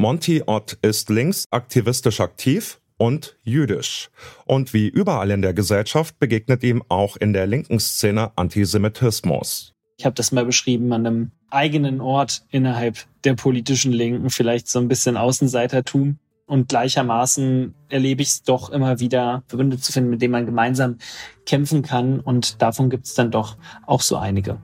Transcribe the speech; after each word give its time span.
Monty 0.00 0.42
Ott 0.46 0.78
ist 0.80 1.10
links 1.10 1.44
aktivistisch 1.50 2.20
aktiv 2.20 2.80
und 2.96 3.36
jüdisch. 3.42 4.08
Und 4.46 4.72
wie 4.72 4.88
überall 4.88 5.30
in 5.30 5.42
der 5.42 5.52
Gesellschaft 5.52 6.18
begegnet 6.18 6.62
ihm 6.62 6.82
auch 6.88 7.18
in 7.18 7.34
der 7.34 7.46
linken 7.46 7.78
Szene 7.78 8.32
Antisemitismus. 8.34 9.74
Ich 9.98 10.06
habe 10.06 10.14
das 10.14 10.32
mal 10.32 10.46
beschrieben 10.46 10.90
an 10.94 11.06
einem 11.06 11.30
eigenen 11.50 12.00
Ort 12.00 12.44
innerhalb 12.48 12.96
der 13.24 13.34
politischen 13.34 13.92
Linken, 13.92 14.30
vielleicht 14.30 14.68
so 14.68 14.78
ein 14.78 14.88
bisschen 14.88 15.18
Außenseitertum. 15.18 16.18
Und 16.46 16.70
gleichermaßen 16.70 17.74
erlebe 17.90 18.22
ich 18.22 18.28
es 18.28 18.42
doch 18.42 18.70
immer 18.70 19.00
wieder, 19.00 19.42
Verbündete 19.48 19.82
zu 19.82 19.92
finden, 19.92 20.08
mit 20.08 20.22
denen 20.22 20.32
man 20.32 20.46
gemeinsam 20.46 20.96
kämpfen 21.44 21.82
kann. 21.82 22.20
Und 22.20 22.62
davon 22.62 22.88
gibt 22.88 23.04
es 23.04 23.12
dann 23.12 23.30
doch 23.30 23.58
auch 23.86 24.00
so 24.00 24.16
einige. 24.16 24.62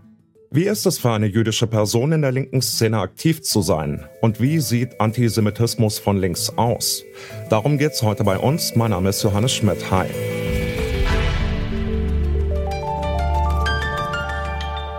Wie 0.50 0.64
ist 0.64 0.86
es 0.86 0.98
für 0.98 1.10
eine 1.10 1.26
jüdische 1.26 1.66
Person 1.66 2.12
in 2.12 2.22
der 2.22 2.30
linken 2.30 2.62
Szene 2.62 3.00
aktiv 3.00 3.42
zu 3.42 3.62
sein? 3.62 4.08
Und 4.20 4.40
wie 4.40 4.60
sieht 4.60 5.00
Antisemitismus 5.00 5.98
von 5.98 6.18
links 6.18 6.50
aus? 6.56 7.02
Darum 7.50 7.78
geht 7.78 7.92
es 7.92 8.02
heute 8.02 8.22
bei 8.22 8.38
uns. 8.38 8.76
Mein 8.76 8.92
Name 8.92 9.08
ist 9.08 9.22
Johannes 9.22 9.52
Schmidt. 9.52 9.90
Hi. 9.90 10.06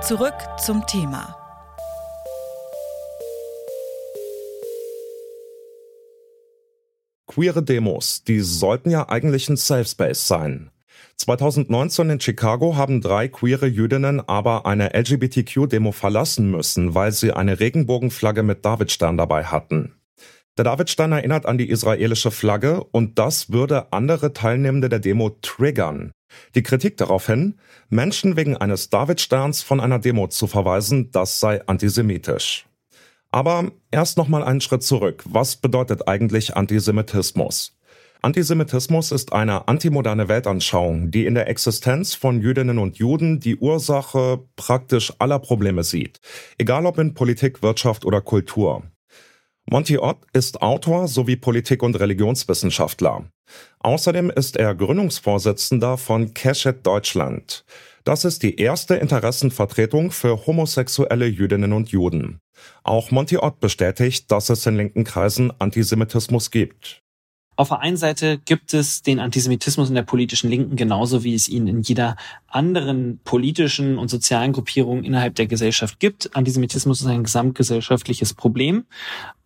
Zurück 0.01 0.35
zum 0.63 0.85
Thema. 0.85 1.35
Queere 7.27 7.63
Demos, 7.63 8.23
die 8.23 8.39
sollten 8.41 8.89
ja 8.89 9.07
eigentlich 9.09 9.47
ein 9.47 9.57
Safe 9.57 9.85
Space 9.85 10.27
sein. 10.27 10.71
2019 11.17 12.09
in 12.11 12.19
Chicago 12.19 12.75
haben 12.75 13.01
drei 13.01 13.27
queere 13.27 13.67
Jüdinnen 13.67 14.21
aber 14.27 14.65
eine 14.65 14.93
LGBTQ-Demo 14.93 15.91
verlassen 15.91 16.51
müssen, 16.51 16.93
weil 16.95 17.11
sie 17.11 17.33
eine 17.33 17.59
Regenbogenflagge 17.59 18.43
mit 18.43 18.63
Davidstern 18.63 19.17
dabei 19.17 19.45
hatten. 19.45 19.95
Der 20.57 20.63
Davidstern 20.63 21.11
erinnert 21.11 21.45
an 21.45 21.57
die 21.57 21.69
israelische 21.69 22.31
Flagge 22.31 22.83
und 22.83 23.19
das 23.19 23.51
würde 23.51 23.91
andere 23.93 24.33
Teilnehmende 24.33 24.89
der 24.89 24.99
Demo 24.99 25.29
triggern. 25.41 26.11
Die 26.55 26.63
Kritik 26.63 26.97
daraufhin, 26.97 27.59
Menschen 27.89 28.35
wegen 28.35 28.57
eines 28.57 28.89
Davidsterns 28.89 29.61
von 29.61 29.79
einer 29.79 29.99
Demo 29.99 30.27
zu 30.27 30.47
verweisen, 30.47 31.11
das 31.11 31.39
sei 31.39 31.65
antisemitisch. 31.67 32.65
Aber 33.31 33.71
erst 33.91 34.17
noch 34.17 34.27
mal 34.27 34.43
einen 34.43 34.61
Schritt 34.61 34.83
zurück. 34.83 35.23
Was 35.25 35.57
bedeutet 35.57 36.07
eigentlich 36.07 36.55
Antisemitismus? 36.55 37.76
Antisemitismus 38.21 39.11
ist 39.11 39.33
eine 39.33 39.67
antimoderne 39.67 40.27
Weltanschauung, 40.27 41.11
die 41.11 41.25
in 41.25 41.35
der 41.35 41.47
Existenz 41.47 42.15
von 42.15 42.41
Jüdinnen 42.41 42.79
und 42.79 42.97
Juden 42.97 43.39
die 43.39 43.57
Ursache 43.57 44.39
praktisch 44.55 45.13
aller 45.19 45.39
Probleme 45.39 45.83
sieht, 45.83 46.19
egal 46.57 46.85
ob 46.85 46.97
in 46.97 47.13
Politik, 47.13 47.61
Wirtschaft 47.61 48.05
oder 48.05 48.21
Kultur. 48.21 48.83
Monty 49.69 49.97
Ott 49.97 50.19
ist 50.31 50.61
Autor 50.61 51.09
sowie 51.09 51.35
Politik- 51.35 51.83
und 51.83 51.99
Religionswissenschaftler. 51.99 53.25
Außerdem 53.79 54.29
ist 54.29 54.55
er 54.55 54.73
Gründungsvorsitzender 54.73 55.97
von 55.97 56.33
Keshet 56.33 56.87
Deutschland. 56.87 57.65
Das 58.05 58.23
ist 58.23 58.43
die 58.43 58.55
erste 58.55 58.95
Interessenvertretung 58.95 60.11
für 60.11 60.47
homosexuelle 60.47 61.25
Jüdinnen 61.25 61.73
und 61.73 61.89
Juden. 61.89 62.39
Auch 62.83 63.11
Monty 63.11 63.37
Ott 63.37 63.59
bestätigt, 63.59 64.31
dass 64.31 64.49
es 64.49 64.65
in 64.65 64.77
linken 64.77 65.03
Kreisen 65.03 65.51
Antisemitismus 65.59 66.49
gibt. 66.49 67.03
Auf 67.57 67.69
der 67.69 67.79
einen 67.79 67.97
Seite 67.97 68.37
gibt 68.37 68.75
es 68.75 69.01
den 69.01 69.19
Antisemitismus 69.19 69.89
in 69.89 69.95
der 69.95 70.03
politischen 70.03 70.47
Linken 70.47 70.75
genauso 70.75 71.23
wie 71.23 71.33
es 71.33 71.49
ihn 71.49 71.65
in 71.65 71.81
jeder 71.81 72.15
anderen 72.47 73.19
politischen 73.23 73.97
und 73.97 74.09
sozialen 74.09 74.53
Gruppierung 74.53 75.03
innerhalb 75.03 75.33
der 75.33 75.47
Gesellschaft 75.47 75.99
gibt. 75.99 76.35
Antisemitismus 76.35 77.01
ist 77.01 77.07
ein 77.07 77.23
gesamtgesellschaftliches 77.23 78.35
Problem. 78.35 78.85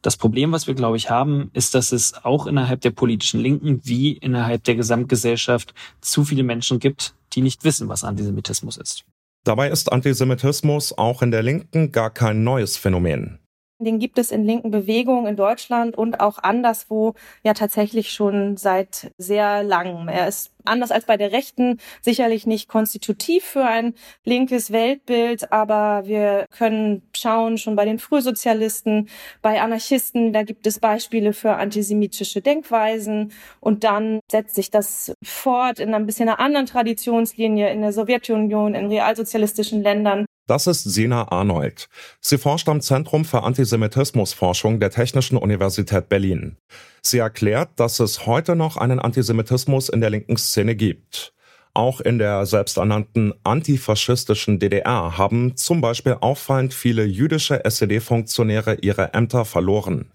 Das 0.01 0.17
Problem, 0.17 0.51
was 0.51 0.67
wir, 0.67 0.73
glaube 0.73 0.97
ich, 0.97 1.09
haben, 1.09 1.51
ist, 1.53 1.73
dass 1.73 1.93
es 1.93 2.13
auch 2.25 2.47
innerhalb 2.47 2.81
der 2.81 2.91
politischen 2.91 3.39
Linken 3.39 3.79
wie 3.85 4.11
innerhalb 4.11 4.65
der 4.65 4.75
Gesamtgesellschaft 4.75 5.73
zu 6.01 6.25
viele 6.25 6.43
Menschen 6.43 6.79
gibt, 6.79 7.15
die 7.31 7.41
nicht 7.41 7.63
wissen, 7.63 7.87
was 7.87 8.03
Antisemitismus 8.03 8.75
ist. 8.75 9.05
Dabei 9.45 9.69
ist 9.69 9.89
Antisemitismus 9.89 10.97
auch 10.97 11.21
in 11.21 11.31
der 11.31 11.43
Linken 11.43 11.93
gar 11.93 12.09
kein 12.09 12.43
neues 12.43 12.75
Phänomen. 12.75 13.40
Den 13.85 13.99
gibt 13.99 14.17
es 14.17 14.31
in 14.31 14.43
linken 14.43 14.71
Bewegungen 14.71 15.27
in 15.27 15.35
Deutschland 15.35 15.97
und 15.97 16.19
auch 16.19 16.39
anderswo 16.39 17.13
ja 17.43 17.53
tatsächlich 17.53 18.11
schon 18.11 18.57
seit 18.57 19.11
sehr 19.17 19.63
langem. 19.63 20.07
Er 20.07 20.27
ist 20.27 20.51
anders 20.65 20.91
als 20.91 21.05
bei 21.05 21.17
der 21.17 21.31
Rechten 21.31 21.79
sicherlich 22.01 22.45
nicht 22.45 22.67
konstitutiv 22.67 23.43
für 23.43 23.65
ein 23.65 23.93
linkes 24.23 24.71
Weltbild, 24.71 25.51
aber 25.51 26.03
wir 26.05 26.45
können 26.51 27.03
schauen 27.15 27.57
schon 27.57 27.75
bei 27.75 27.85
den 27.85 27.99
Frühsozialisten, 27.99 29.09
bei 29.41 29.61
Anarchisten, 29.61 30.33
da 30.33 30.43
gibt 30.43 30.67
es 30.67 30.79
Beispiele 30.79 31.33
für 31.33 31.55
antisemitische 31.55 32.41
Denkweisen 32.41 33.31
und 33.59 33.83
dann 33.83 34.19
setzt 34.31 34.55
sich 34.55 34.71
das 34.71 35.13
fort 35.23 35.79
in 35.79 35.93
ein 35.93 36.05
bisschen 36.05 36.29
einer 36.29 36.39
anderen 36.39 36.65
Traditionslinie 36.65 37.71
in 37.71 37.81
der 37.81 37.93
Sowjetunion, 37.93 38.75
in 38.75 38.87
realsozialistischen 38.87 39.81
Ländern. 39.81 40.25
Das 40.47 40.67
ist 40.67 40.83
Sina 40.83 41.31
Arnold. 41.31 41.87
Sie 42.19 42.37
forscht 42.37 42.67
am 42.67 42.81
Zentrum 42.81 43.25
für 43.25 43.43
Antisemitismusforschung 43.43 44.79
der 44.79 44.89
Technischen 44.89 45.37
Universität 45.37 46.09
Berlin. 46.09 46.57
Sie 47.01 47.19
erklärt, 47.19 47.69
dass 47.77 47.99
es 47.99 48.25
heute 48.25 48.55
noch 48.55 48.77
einen 48.77 48.99
Antisemitismus 48.99 49.89
in 49.89 50.01
der 50.01 50.09
linken 50.09 50.37
Szene 50.37 50.75
gibt. 50.75 51.33
Auch 51.73 52.01
in 52.01 52.19
der 52.19 52.45
selbsternannten 52.45 53.33
antifaschistischen 53.45 54.59
DDR 54.59 55.17
haben 55.17 55.55
zum 55.55 55.79
Beispiel 55.79 56.17
auffallend 56.19 56.73
viele 56.73 57.05
jüdische 57.05 57.63
SED-Funktionäre 57.63 58.75
ihre 58.81 59.13
Ämter 59.13 59.45
verloren. 59.45 60.11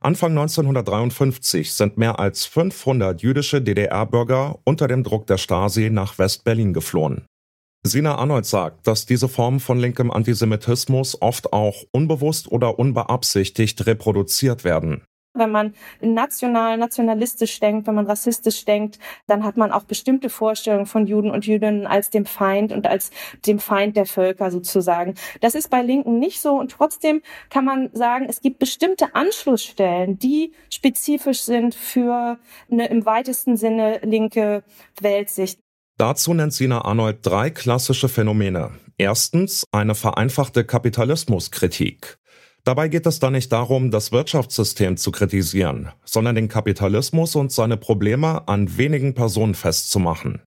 Anfang 0.00 0.30
1953 0.32 1.72
sind 1.72 1.96
mehr 1.96 2.20
als 2.20 2.44
500 2.44 3.22
jüdische 3.22 3.62
DDR-Bürger 3.62 4.58
unter 4.64 4.86
dem 4.86 5.02
Druck 5.02 5.26
der 5.26 5.38
Stasi 5.38 5.90
nach 5.90 6.18
West-Berlin 6.18 6.72
geflohen. 6.72 7.24
Sina 7.84 8.16
Arnold 8.16 8.44
sagt, 8.44 8.86
dass 8.86 9.06
diese 9.06 9.28
Form 9.28 9.60
von 9.60 9.78
linkem 9.78 10.10
Antisemitismus 10.10 11.22
oft 11.22 11.52
auch 11.52 11.84
unbewusst 11.92 12.50
oder 12.50 12.78
unbeabsichtigt 12.78 13.86
reproduziert 13.86 14.64
werden. 14.64 15.04
Wenn 15.34 15.52
man 15.52 15.74
national, 16.00 16.78
nationalistisch 16.78 17.60
denkt, 17.60 17.86
wenn 17.86 17.94
man 17.94 18.06
rassistisch 18.06 18.64
denkt, 18.64 18.98
dann 19.28 19.44
hat 19.44 19.56
man 19.56 19.70
auch 19.70 19.84
bestimmte 19.84 20.30
Vorstellungen 20.30 20.86
von 20.86 21.06
Juden 21.06 21.30
und 21.30 21.46
Jüdinnen 21.46 21.86
als 21.86 22.10
dem 22.10 22.26
Feind 22.26 22.72
und 22.72 22.88
als 22.88 23.12
dem 23.46 23.60
Feind 23.60 23.96
der 23.96 24.06
Völker 24.06 24.50
sozusagen. 24.50 25.14
Das 25.40 25.54
ist 25.54 25.70
bei 25.70 25.82
Linken 25.82 26.18
nicht 26.18 26.40
so 26.40 26.58
und 26.58 26.72
trotzdem 26.72 27.22
kann 27.50 27.64
man 27.64 27.90
sagen, 27.92 28.26
es 28.28 28.40
gibt 28.40 28.58
bestimmte 28.58 29.14
Anschlussstellen, 29.14 30.18
die 30.18 30.52
spezifisch 30.70 31.42
sind 31.42 31.76
für 31.76 32.38
eine 32.70 32.88
im 32.88 33.06
weitesten 33.06 33.56
Sinne 33.56 34.00
linke 34.02 34.64
Weltsicht. 35.00 35.60
Dazu 35.98 36.32
nennt 36.32 36.52
Sina 36.52 36.84
Arnold 36.84 37.26
drei 37.26 37.50
klassische 37.50 38.08
Phänomene. 38.08 38.70
Erstens 38.98 39.64
eine 39.72 39.96
vereinfachte 39.96 40.64
Kapitalismuskritik. 40.64 42.18
Dabei 42.62 42.86
geht 42.86 43.04
es 43.06 43.18
da 43.18 43.32
nicht 43.32 43.50
darum, 43.50 43.90
das 43.90 44.12
Wirtschaftssystem 44.12 44.96
zu 44.96 45.10
kritisieren, 45.10 45.90
sondern 46.04 46.36
den 46.36 46.46
Kapitalismus 46.46 47.34
und 47.34 47.50
seine 47.50 47.76
Probleme 47.76 48.46
an 48.46 48.78
wenigen 48.78 49.14
Personen 49.14 49.56
festzumachen 49.56 50.40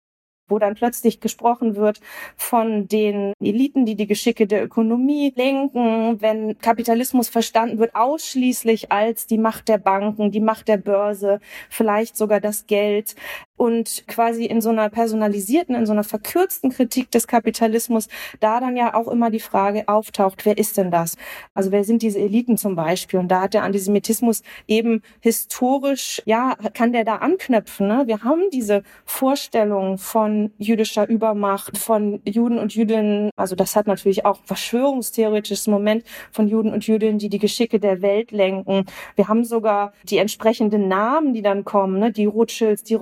wo 0.49 0.59
dann 0.59 0.75
plötzlich 0.75 1.21
gesprochen 1.21 1.77
wird 1.77 2.01
von 2.37 2.89
den 2.89 3.33
Eliten, 3.41 3.87
die 3.87 3.97
die 3.97 4.07
Geschicke 4.07 4.47
der 4.47 4.65
Ökonomie 4.65 5.33
lenken, 5.37 6.21
wenn 6.21 6.59
Kapitalismus 6.59 7.29
verstanden 7.29 7.79
wird 7.79 7.95
ausschließlich 7.95 8.91
als 8.91 9.27
die 9.27 9.39
Macht 9.39 9.69
der 9.69 9.79
Banken, 9.79 10.31
die 10.33 10.41
Macht 10.41 10.69
der 10.69 10.79
Börse, 10.79 11.41
vielleicht 11.69 12.17
sogar 12.17 12.41
das 12.41 12.67
Geld 12.67 13.15
und 13.59 14.05
quasi 14.07 14.47
in 14.47 14.61
so 14.61 14.71
einer 14.71 14.89
personalisierten, 14.89 15.75
in 15.75 15.85
so 15.85 15.93
einer 15.93 16.05
verkürzten 16.05 16.71
Kritik 16.71 17.11
des 17.11 17.27
Kapitalismus 17.27 18.09
da 18.41 18.61
dann 18.61 18.77
ja 18.77 18.95
auch 18.95 19.09
immer 19.09 19.31
die 19.31 19.41
Frage 19.41 19.89
auftaucht, 19.89 20.47
wer 20.47 20.57
ist 20.57 20.79
denn 20.79 20.91
das? 20.91 21.17
Also 21.55 21.73
wer 21.73 21.85
sind 21.85 22.03
diese 22.03 22.21
Eliten 22.21 22.57
zum 22.57 22.77
Beispiel? 22.77 23.19
Und 23.19 23.29
da 23.29 23.43
hat 23.43 23.55
der 23.55 23.65
Antisemitismus 23.65 24.43
eben 24.67 25.03
historisch, 25.21 26.23
ja, 26.25 26.57
kann 26.73 26.93
der 26.93 27.05
da 27.05 27.17
anknüpfen. 27.17 27.89
Ne? 27.89 28.05
Wir 28.07 28.23
haben 28.23 28.45
diese 28.53 28.83
Vorstellung 29.05 29.99
von 29.99 30.53
jüdischer 30.59 31.09
Übermacht, 31.09 31.77
von 31.77 32.21
Juden 32.25 32.59
und 32.59 32.75
Jüdinnen. 32.75 33.31
Also 33.37 33.57
das 33.57 33.75
hat 33.75 33.87
natürlich 33.87 34.25
auch 34.25 34.39
verschwörungstheoretisches 34.45 35.67
Moment 35.67 36.05
von 36.31 36.47
Juden 36.49 36.73
und 36.73 36.87
Jüdinnen, 36.87 37.19
die 37.19 37.29
die 37.29 37.39
Geschicke 37.39 37.81
der 37.81 38.03
Welt 38.03 38.31
lenken. 38.31 38.87
Wir 39.17 39.29
haben 39.29 39.45
sogar 39.45 39.93
die 40.05 40.19
entsprechenden 40.19 40.87
Namen, 40.87 41.35
die 41.35 41.43
dann 41.43 41.65
kommen, 41.65 41.99
ne? 41.99 42.13
die 42.13 42.27
Rothschilds, 42.27 42.85
die 42.85 42.95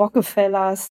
Rockefellers. 0.46 0.86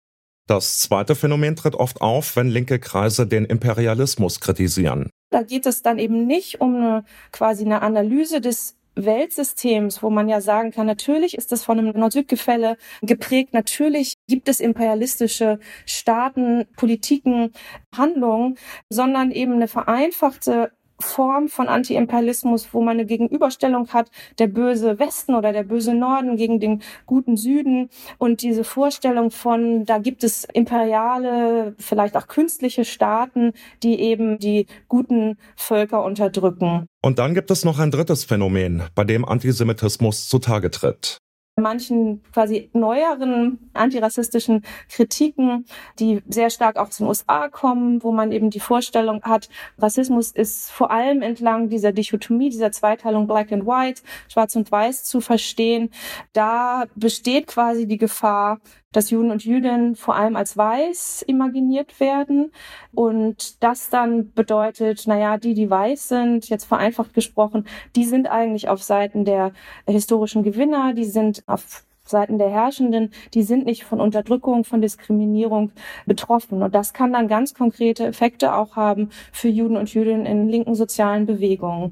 Das 0.47 0.79
zweite 0.79 1.15
Phänomen 1.15 1.55
tritt 1.55 1.75
oft 1.75 2.01
auf, 2.01 2.35
wenn 2.35 2.47
linke 2.47 2.79
Kreise 2.79 3.25
den 3.25 3.45
Imperialismus 3.45 4.39
kritisieren. 4.39 5.09
Da 5.31 5.41
geht 5.41 5.65
es 5.65 5.81
dann 5.81 5.97
eben 5.97 6.27
nicht 6.27 6.61
um 6.61 6.75
eine, 6.75 7.03
quasi 7.31 7.65
eine 7.65 7.81
Analyse 7.81 8.41
des 8.41 8.77
Weltsystems, 8.95 10.03
wo 10.03 10.09
man 10.09 10.29
ja 10.29 10.39
sagen 10.39 10.71
kann, 10.71 10.85
natürlich 10.85 11.35
ist 11.35 11.51
das 11.51 11.65
von 11.65 11.79
einem 11.79 11.99
Nord-Süd-Gefälle 11.99 12.77
geprägt, 13.01 13.53
natürlich 13.53 14.13
gibt 14.29 14.47
es 14.47 14.61
imperialistische 14.61 15.59
Staaten, 15.85 16.65
Politiken, 16.77 17.51
Handlungen, 17.93 18.57
sondern 18.89 19.31
eben 19.31 19.53
eine 19.53 19.67
vereinfachte 19.67 20.71
Form 20.99 21.47
von 21.47 21.67
Antiimperialismus, 21.67 22.69
wo 22.73 22.81
man 22.81 22.97
eine 22.97 23.05
Gegenüberstellung 23.05 23.89
hat, 23.89 24.09
der 24.39 24.47
böse 24.47 24.99
Westen 24.99 25.35
oder 25.35 25.51
der 25.51 25.63
böse 25.63 25.93
Norden 25.93 26.37
gegen 26.37 26.59
den 26.59 26.81
guten 27.05 27.37
Süden 27.37 27.89
und 28.17 28.41
diese 28.41 28.63
Vorstellung 28.63 29.31
von, 29.31 29.85
da 29.85 29.97
gibt 29.97 30.23
es 30.23 30.45
imperiale, 30.45 31.75
vielleicht 31.77 32.15
auch 32.15 32.27
künstliche 32.27 32.85
Staaten, 32.85 33.53
die 33.83 33.99
eben 33.99 34.39
die 34.39 34.67
guten 34.87 35.37
Völker 35.55 36.03
unterdrücken. 36.03 36.85
Und 37.01 37.19
dann 37.19 37.33
gibt 37.33 37.51
es 37.51 37.65
noch 37.65 37.79
ein 37.79 37.91
drittes 37.91 38.23
Phänomen, 38.23 38.83
bei 38.95 39.03
dem 39.03 39.25
Antisemitismus 39.25 40.27
zutage 40.27 40.71
tritt 40.71 41.19
manchen 41.57 42.21
quasi 42.33 42.69
neueren 42.73 43.69
antirassistischen 43.73 44.63
Kritiken, 44.89 45.65
die 45.99 46.21
sehr 46.27 46.49
stark 46.49 46.75
auch 46.75 46.87
aus 46.87 46.97
den 46.97 47.07
USA 47.07 47.47
kommen, 47.47 48.03
wo 48.03 48.11
man 48.11 48.33
eben 48.33 48.49
die 48.49 48.59
Vorstellung 48.59 49.23
hat, 49.23 49.47
Rassismus 49.77 50.31
ist 50.31 50.69
vor 50.69 50.91
allem 50.91 51.21
entlang 51.21 51.69
dieser 51.69 51.93
Dichotomie, 51.93 52.49
dieser 52.49 52.73
Zweiteilung 52.73 53.25
Black 53.25 53.53
and 53.53 53.65
White, 53.65 54.01
Schwarz 54.27 54.55
und 54.57 54.69
Weiß 54.69 55.05
zu 55.05 55.21
verstehen. 55.21 55.91
Da 56.33 56.85
besteht 56.95 57.47
quasi 57.47 57.87
die 57.87 57.97
Gefahr, 57.97 58.59
dass 58.95 59.09
Juden 59.09 59.31
und 59.31 59.43
Jüdinnen 59.43 59.95
vor 59.95 60.15
allem 60.15 60.35
als 60.35 60.55
weiß 60.55 61.23
imaginiert 61.27 61.99
werden. 61.99 62.51
Und 62.93 63.61
das 63.61 63.89
dann 63.89 64.31
bedeutet, 64.31 65.05
naja, 65.07 65.37
die, 65.37 65.53
die 65.53 65.69
weiß 65.69 66.07
sind, 66.07 66.49
jetzt 66.49 66.65
vereinfacht 66.65 67.13
gesprochen, 67.13 67.67
die 67.95 68.05
sind 68.05 68.27
eigentlich 68.27 68.69
auf 68.69 68.81
Seiten 68.83 69.25
der 69.25 69.51
historischen 69.85 70.43
Gewinner, 70.43 70.93
die 70.93 71.05
sind 71.05 71.43
auf 71.45 71.83
Seiten 72.07 72.37
der 72.37 72.51
Herrschenden, 72.51 73.11
die 73.33 73.41
sind 73.41 73.65
nicht 73.65 73.83
von 73.83 73.99
Unterdrückung, 73.99 74.63
von 74.63 74.81
Diskriminierung 74.81 75.71
betroffen. 76.05 76.61
Und 76.61 76.75
das 76.75 76.93
kann 76.93 77.13
dann 77.13 77.27
ganz 77.27 77.55
konkrete 77.55 78.05
Effekte 78.05 78.53
auch 78.53 78.75
haben 78.75 79.09
für 79.31 79.47
Juden 79.47 79.75
und 79.75 79.91
Jüdinnen 79.91 80.27
in 80.27 80.47
linken 80.47 80.75
sozialen 80.75 81.25
Bewegungen. 81.25 81.91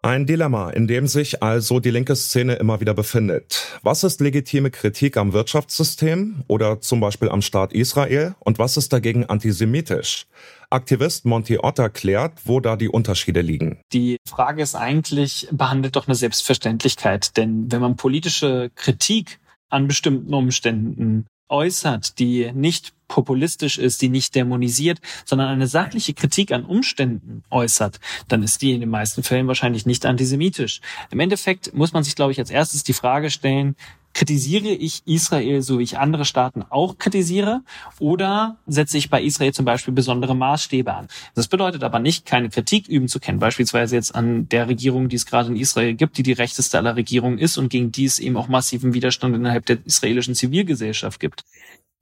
Ein 0.00 0.24
Dilemma, 0.24 0.70
in 0.70 0.86
dem 0.86 1.08
sich 1.08 1.42
also 1.42 1.80
die 1.80 1.90
linke 1.90 2.14
Szene 2.14 2.54
immer 2.54 2.80
wieder 2.80 2.94
befindet. 2.94 3.78
Was 3.82 4.04
ist 4.04 4.20
legitime 4.20 4.70
Kritik 4.70 5.16
am 5.16 5.32
Wirtschaftssystem 5.32 6.44
oder 6.46 6.80
zum 6.80 7.00
Beispiel 7.00 7.28
am 7.28 7.42
Staat 7.42 7.72
Israel 7.72 8.36
und 8.38 8.58
was 8.58 8.76
ist 8.76 8.92
dagegen 8.92 9.26
antisemitisch? 9.26 10.26
Aktivist 10.70 11.24
Monty 11.24 11.58
Ott 11.58 11.78
erklärt, 11.78 12.40
wo 12.44 12.60
da 12.60 12.76
die 12.76 12.88
Unterschiede 12.88 13.40
liegen. 13.40 13.80
Die 13.92 14.18
Frage 14.28 14.62
ist 14.62 14.74
eigentlich, 14.74 15.48
behandelt 15.50 15.96
doch 15.96 16.06
eine 16.06 16.14
Selbstverständlichkeit, 16.14 17.36
denn 17.36 17.70
wenn 17.70 17.80
man 17.80 17.96
politische 17.96 18.70
Kritik 18.74 19.38
an 19.68 19.86
bestimmten 19.86 20.32
Umständen 20.34 21.26
äußert, 21.48 22.18
die 22.18 22.50
nicht 22.52 22.92
populistisch 23.08 23.78
ist, 23.78 24.02
die 24.02 24.08
nicht 24.08 24.34
dämonisiert, 24.34 24.98
sondern 25.24 25.48
eine 25.48 25.68
sachliche 25.68 26.12
Kritik 26.12 26.50
an 26.50 26.64
Umständen 26.64 27.44
äußert, 27.50 28.00
dann 28.28 28.42
ist 28.42 28.62
die 28.62 28.72
in 28.72 28.80
den 28.80 28.90
meisten 28.90 29.22
Fällen 29.22 29.46
wahrscheinlich 29.46 29.86
nicht 29.86 30.06
antisemitisch. 30.06 30.80
Im 31.10 31.20
Endeffekt 31.20 31.72
muss 31.72 31.92
man 31.92 32.02
sich, 32.02 32.16
glaube 32.16 32.32
ich, 32.32 32.40
als 32.40 32.50
erstes 32.50 32.82
die 32.82 32.92
Frage 32.92 33.30
stellen, 33.30 33.76
kritisiere 34.16 34.68
ich 34.68 35.02
Israel, 35.04 35.60
so 35.60 35.78
wie 35.78 35.82
ich 35.82 35.98
andere 35.98 36.24
Staaten 36.24 36.64
auch 36.70 36.96
kritisiere, 36.96 37.60
oder 37.98 38.56
setze 38.66 38.96
ich 38.96 39.10
bei 39.10 39.22
Israel 39.22 39.52
zum 39.52 39.66
Beispiel 39.66 39.92
besondere 39.92 40.34
Maßstäbe 40.34 40.94
an? 40.94 41.08
Das 41.34 41.48
bedeutet 41.48 41.84
aber 41.84 41.98
nicht, 41.98 42.24
keine 42.24 42.48
Kritik 42.48 42.88
üben 42.88 43.08
zu 43.08 43.20
können, 43.20 43.40
beispielsweise 43.40 43.94
jetzt 43.94 44.14
an 44.14 44.48
der 44.48 44.68
Regierung, 44.68 45.10
die 45.10 45.16
es 45.16 45.26
gerade 45.26 45.50
in 45.50 45.56
Israel 45.56 45.92
gibt, 45.92 46.16
die 46.16 46.22
die 46.22 46.32
rechteste 46.32 46.78
aller 46.78 46.96
Regierungen 46.96 47.38
ist 47.38 47.58
und 47.58 47.68
gegen 47.68 47.92
die 47.92 48.06
es 48.06 48.18
eben 48.18 48.38
auch 48.38 48.48
massiven 48.48 48.94
Widerstand 48.94 49.36
innerhalb 49.36 49.66
der 49.66 49.84
israelischen 49.84 50.34
Zivilgesellschaft 50.34 51.20
gibt. 51.20 51.44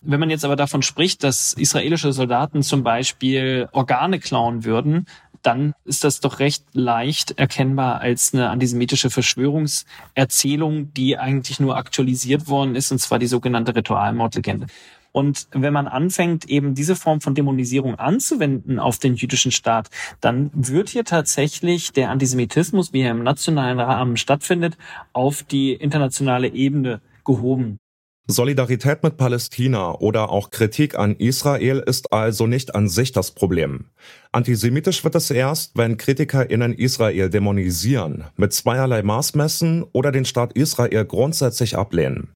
Wenn 0.07 0.21
man 0.21 0.31
jetzt 0.31 0.45
aber 0.45 0.55
davon 0.55 0.83
spricht, 0.83 1.25
dass 1.25 1.55
israelische 1.55 2.13
Soldaten 2.13 2.63
zum 2.63 2.85
Beispiel 2.85 3.69
Organe 3.73 4.21
klauen 4.21 4.65
würden, 4.65 5.07
dann 5.45 5.75
ist 5.85 6.05
das 6.05 6.21
doch 6.21 6.39
recht 6.39 6.65
leicht 6.73 7.39
erkennbar 7.39 8.01
als 8.01 8.35
eine 8.35 8.51
antisemitische 8.51 9.11
Verschwörungserzählung, 9.11 10.93
die 10.95 11.19
eigentlich 11.19 11.61
nur 11.61 11.77
aktualisiert 11.77 12.49
worden 12.49 12.75
ist, 12.75 12.91
und 12.91 12.99
zwar 12.99 13.19
die 13.19 13.27
sogenannte 13.27 13.77
Ritualmordlegende. 13.77 14.67
Und 15.13 15.47
wenn 15.53 15.73
man 15.73 15.87
anfängt, 15.87 16.47
eben 16.47 16.75
diese 16.75 16.97
Form 16.97 17.21
von 17.21 17.37
Dämonisierung 17.37 17.95
anzuwenden 17.95 18.81
auf 18.81 18.99
den 18.99 19.15
jüdischen 19.15 19.53
Staat, 19.53 19.89
dann 20.21 20.51
wird 20.55 20.89
hier 20.89 21.05
tatsächlich 21.05 21.93
der 21.93 22.11
Antisemitismus, 22.11 22.93
wie 22.93 23.03
er 23.03 23.13
im 23.13 23.23
nationalen 23.23 23.79
Rahmen 23.79 24.17
stattfindet, 24.17 24.77
auf 25.13 25.45
die 25.45 25.73
internationale 25.73 26.49
Ebene 26.49 27.01
gehoben. 27.25 27.79
Solidarität 28.27 29.03
mit 29.03 29.19
Palästina 29.19 29.93
oder 29.93 30.31
auch 30.31 30.51
Kritik 30.51 30.99
an 30.99 31.15
Israel 31.15 31.83
ist 31.87 32.13
also 32.13 32.47
nicht 32.47 32.75
an 32.75 32.89
sich 32.89 33.13
das 33.13 33.33
Problem. 33.33 33.91
Antisemitisch 34.35 35.05
wird 35.05 35.15
es 35.15 35.31
erst, 35.31 35.79
wenn 35.79 35.97
KritikerInnen 35.97 36.73
Israel 36.73 37.31
dämonisieren, 37.31 38.25
mit 38.37 38.53
zweierlei 38.53 39.05
Maß 39.05 39.37
messen 39.37 39.85
oder 39.93 40.11
den 40.11 40.25
Staat 40.25 40.55
Israel 40.55 41.05
grundsätzlich 41.05 41.79
ablehnen. 41.79 42.33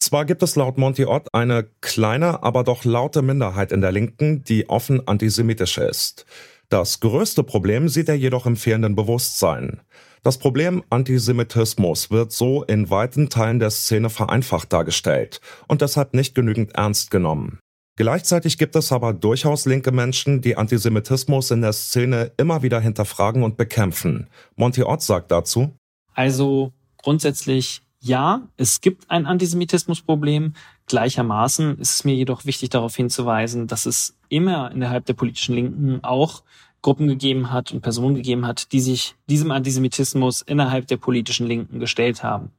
Zwar 0.00 0.24
gibt 0.24 0.42
es 0.42 0.56
laut 0.56 0.76
Monty 0.76 1.04
Ott 1.04 1.32
eine 1.32 1.68
kleine, 1.82 2.42
aber 2.42 2.64
doch 2.64 2.84
laute 2.84 3.22
Minderheit 3.22 3.70
in 3.70 3.80
der 3.80 3.92
Linken, 3.92 4.42
die 4.42 4.68
offen 4.68 5.06
antisemitisch 5.06 5.78
ist. 5.78 6.26
Das 6.68 6.98
größte 6.98 7.44
Problem 7.44 7.88
sieht 7.88 8.08
er 8.08 8.16
jedoch 8.16 8.44
im 8.46 8.56
fehlenden 8.56 8.96
Bewusstsein. 8.96 9.82
Das 10.24 10.36
Problem 10.36 10.82
Antisemitismus 10.90 12.10
wird 12.10 12.32
so 12.32 12.64
in 12.64 12.90
weiten 12.90 13.28
Teilen 13.28 13.60
der 13.60 13.70
Szene 13.70 14.10
vereinfacht 14.10 14.72
dargestellt 14.72 15.40
und 15.68 15.80
deshalb 15.80 16.12
nicht 16.12 16.34
genügend 16.34 16.74
ernst 16.74 17.12
genommen. 17.12 17.60
Gleichzeitig 17.96 18.56
gibt 18.56 18.76
es 18.76 18.92
aber 18.92 19.12
durchaus 19.12 19.66
linke 19.66 19.92
Menschen, 19.92 20.40
die 20.40 20.56
Antisemitismus 20.56 21.50
in 21.50 21.60
der 21.60 21.72
Szene 21.72 22.32
immer 22.36 22.62
wieder 22.62 22.80
hinterfragen 22.80 23.42
und 23.42 23.56
bekämpfen. 23.56 24.28
Monty 24.56 24.82
Ott 24.82 25.02
sagt 25.02 25.30
dazu. 25.30 25.72
Also 26.14 26.72
grundsätzlich 26.96 27.82
ja, 28.02 28.48
es 28.56 28.80
gibt 28.80 29.10
ein 29.10 29.26
Antisemitismusproblem. 29.26 30.54
Gleichermaßen 30.86 31.78
ist 31.78 31.96
es 31.96 32.04
mir 32.04 32.14
jedoch 32.14 32.46
wichtig 32.46 32.70
darauf 32.70 32.96
hinzuweisen, 32.96 33.66
dass 33.66 33.84
es 33.84 34.16
immer 34.30 34.72
innerhalb 34.72 35.04
der 35.04 35.14
politischen 35.14 35.54
Linken 35.54 36.02
auch 36.02 36.42
Gruppen 36.82 37.08
gegeben 37.08 37.52
hat 37.52 37.72
und 37.72 37.82
Personen 37.82 38.14
gegeben 38.14 38.46
hat, 38.46 38.72
die 38.72 38.80
sich 38.80 39.16
diesem 39.28 39.50
Antisemitismus 39.50 40.40
innerhalb 40.40 40.86
der 40.86 40.96
politischen 40.96 41.46
Linken 41.46 41.78
gestellt 41.78 42.22
haben. 42.22 42.52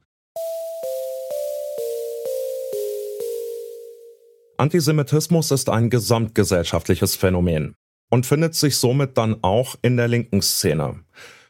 Antisemitismus 4.62 5.50
ist 5.50 5.68
ein 5.68 5.90
gesamtgesellschaftliches 5.90 7.16
Phänomen 7.16 7.74
und 8.10 8.26
findet 8.26 8.54
sich 8.54 8.76
somit 8.76 9.18
dann 9.18 9.42
auch 9.42 9.74
in 9.82 9.96
der 9.96 10.06
linken 10.06 10.40
Szene. 10.40 11.00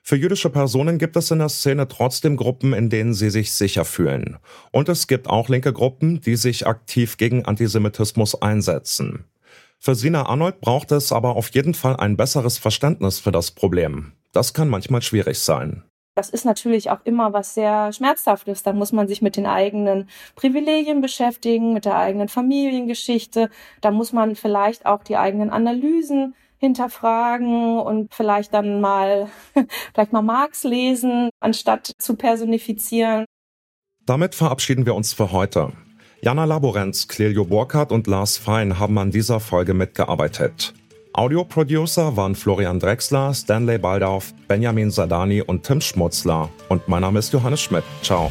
Für 0.02 0.16
jüdische 0.16 0.48
Personen 0.48 0.96
gibt 0.96 1.16
es 1.16 1.30
in 1.30 1.40
der 1.40 1.50
Szene 1.50 1.88
trotzdem 1.88 2.38
Gruppen, 2.38 2.72
in 2.72 2.88
denen 2.88 3.12
sie 3.12 3.28
sich 3.28 3.52
sicher 3.52 3.84
fühlen. 3.84 4.38
Und 4.70 4.88
es 4.88 5.08
gibt 5.08 5.28
auch 5.28 5.50
linke 5.50 5.74
Gruppen, 5.74 6.22
die 6.22 6.36
sich 6.36 6.66
aktiv 6.66 7.18
gegen 7.18 7.44
Antisemitismus 7.44 8.40
einsetzen. 8.40 9.26
Für 9.78 9.94
Sina 9.94 10.24
Arnold 10.24 10.62
braucht 10.62 10.90
es 10.90 11.12
aber 11.12 11.36
auf 11.36 11.50
jeden 11.50 11.74
Fall 11.74 11.96
ein 11.98 12.16
besseres 12.16 12.56
Verständnis 12.56 13.18
für 13.18 13.30
das 13.30 13.50
Problem. 13.50 14.12
Das 14.32 14.54
kann 14.54 14.70
manchmal 14.70 15.02
schwierig 15.02 15.38
sein. 15.38 15.82
Das 16.14 16.28
ist 16.28 16.44
natürlich 16.44 16.90
auch 16.90 17.00
immer 17.04 17.32
was 17.32 17.54
sehr 17.54 17.92
Schmerzhaftes. 17.92 18.62
Da 18.62 18.72
muss 18.72 18.92
man 18.92 19.08
sich 19.08 19.22
mit 19.22 19.36
den 19.36 19.46
eigenen 19.46 20.08
Privilegien 20.34 21.00
beschäftigen, 21.00 21.72
mit 21.72 21.86
der 21.86 21.96
eigenen 21.96 22.28
Familiengeschichte. 22.28 23.48
Da 23.80 23.90
muss 23.90 24.12
man 24.12 24.36
vielleicht 24.36 24.84
auch 24.84 25.04
die 25.04 25.16
eigenen 25.16 25.50
Analysen 25.50 26.34
hinterfragen 26.58 27.80
und 27.80 28.14
vielleicht 28.14 28.52
dann 28.52 28.80
mal, 28.80 29.28
vielleicht 29.94 30.12
mal 30.12 30.22
Marx 30.22 30.64
lesen, 30.64 31.30
anstatt 31.40 31.92
zu 31.98 32.16
personifizieren. 32.16 33.24
Damit 34.04 34.34
verabschieden 34.34 34.84
wir 34.84 34.94
uns 34.94 35.12
für 35.12 35.32
heute. 35.32 35.72
Jana 36.20 36.44
Laborenz, 36.44 37.08
Clelio 37.08 37.44
Burkhardt 37.44 37.90
und 37.90 38.06
Lars 38.06 38.36
Fein 38.36 38.78
haben 38.78 38.96
an 38.98 39.10
dieser 39.10 39.40
Folge 39.40 39.74
mitgearbeitet. 39.74 40.74
Audioproducer 41.14 42.16
waren 42.16 42.34
Florian 42.34 42.78
Drexler, 42.78 43.34
Stanley 43.34 43.76
Baldauf, 43.76 44.32
Benjamin 44.48 44.90
Sadani 44.90 45.42
und 45.42 45.62
Tim 45.62 45.80
Schmutzler. 45.80 46.48
Und 46.70 46.88
mein 46.88 47.02
Name 47.02 47.18
ist 47.18 47.32
Johannes 47.32 47.60
Schmidt. 47.60 47.84
Ciao. 48.02 48.30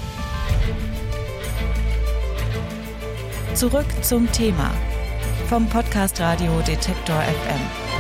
Zurück 3.54 3.86
zum 4.02 4.32
Thema 4.32 4.72
vom 5.48 5.68
Podcast 5.68 6.20
Radio 6.20 6.60
Detektor 6.66 7.22
FM. 7.22 7.91